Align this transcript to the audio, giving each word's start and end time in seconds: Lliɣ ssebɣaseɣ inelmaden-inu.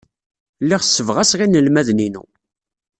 Lliɣ 0.63 0.81
ssebɣaseɣ 0.83 1.39
inelmaden-inu. 1.41 2.23